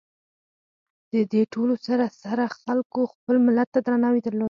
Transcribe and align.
د 1.13 1.15
دې 1.31 1.41
ټولو 1.53 1.75
سره 1.87 2.05
سره 2.23 2.45
خلکو 2.61 3.01
خپل 3.13 3.35
ملت 3.45 3.67
ته 3.73 3.79
درناوي 3.87 4.21
درلود. 4.23 4.39